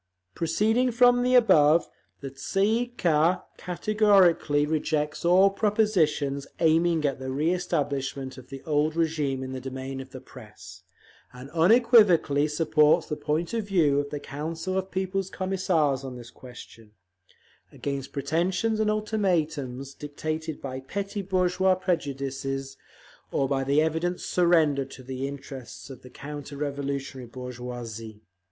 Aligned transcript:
Proceeding 0.33 0.89
from 0.91 1.21
the 1.21 1.35
above, 1.35 1.87
the 2.21 2.31
Tsay 2.31 2.65
ee 2.65 2.87
kah 2.97 3.43
categorically 3.59 4.65
rejects 4.65 5.23
all 5.23 5.51
propositions 5.51 6.47
aiming 6.59 7.05
at 7.05 7.19
the 7.19 7.27
reëstablishment 7.27 8.35
of 8.39 8.49
the 8.49 8.63
old 8.63 8.95
régime 8.95 9.43
in 9.43 9.51
the 9.51 9.61
domain 9.61 10.01
of 10.01 10.09
the 10.09 10.19
Press, 10.19 10.81
and 11.33 11.51
unequivocally 11.51 12.47
supports 12.47 13.05
the 13.09 13.15
point 13.15 13.53
of 13.53 13.67
view 13.67 13.99
of 13.99 14.09
the 14.09 14.19
Council 14.19 14.75
of 14.75 14.89
People's 14.89 15.29
Commissars 15.29 16.03
on 16.03 16.15
this 16.15 16.31
question, 16.31 16.93
against 17.71 18.11
pretentions 18.11 18.79
and 18.79 18.89
ultimatums 18.89 19.93
dictated 19.93 20.59
by 20.59 20.79
petty 20.79 21.21
bourgeois 21.21 21.75
prejudices, 21.75 22.75
or 23.31 23.47
by 23.47 23.61
evident 23.65 24.19
surrender 24.19 24.83
to 24.83 25.03
the 25.03 25.27
interests 25.27 25.91
of 25.91 26.01
the 26.01 26.09
counter 26.09 26.57
revolutionary 26.57 27.27
bourgeoisie. 27.27 28.23